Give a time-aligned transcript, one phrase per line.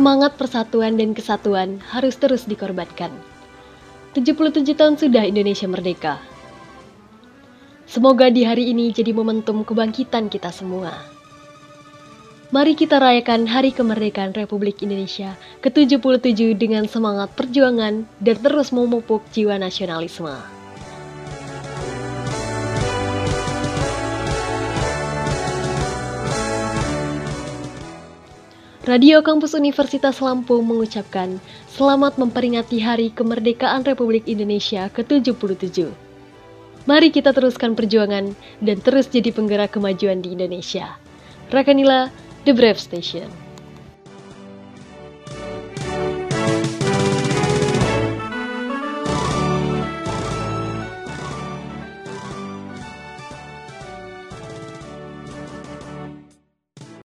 [0.00, 3.12] semangat persatuan dan kesatuan harus terus dikorbankan.
[4.16, 6.16] 77 tahun sudah Indonesia merdeka.
[7.84, 10.96] Semoga di hari ini jadi momentum kebangkitan kita semua.
[12.48, 19.60] Mari kita rayakan Hari Kemerdekaan Republik Indonesia ke-77 dengan semangat perjuangan dan terus memupuk jiwa
[19.60, 20.59] nasionalisme.
[28.80, 31.36] Radio Kampus Universitas Lampung mengucapkan
[31.68, 35.92] selamat memperingati Hari Kemerdekaan Republik Indonesia ke-77.
[36.88, 38.32] Mari kita teruskan perjuangan
[38.64, 40.96] dan terus jadi penggerak kemajuan di Indonesia.
[41.52, 42.08] Rakanila,
[42.48, 43.49] The Brave Station.